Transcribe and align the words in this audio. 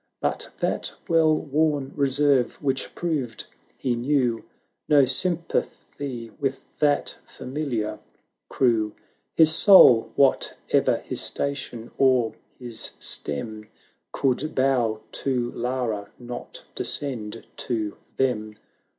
But 0.19 0.49
that 0.59 0.91
well 1.07 1.35
worn 1.35 1.93
reserve 1.95 2.59
which 2.59 2.95
proved 2.95 3.43
he 3.77 3.95
knew 3.95 4.43
570 4.89 4.89
Xo 4.89 5.09
sympathy 5.15 6.31
with 6.39 6.59
that 6.79 7.15
familiar 7.27 7.99
crew: 8.49 8.95
His 9.35 9.53
soul, 9.53 10.11
whate'er 10.17 11.03
his 11.05 11.21
station 11.21 11.91
or 11.99 12.33
his 12.57 12.93
stem, 12.97 13.69
Could 14.11 14.55
bow 14.55 15.01
to 15.21 15.51
Lara, 15.51 16.09
not 16.17 16.63
descend 16.73 17.45
to 17.57 17.95
them. 18.15 18.55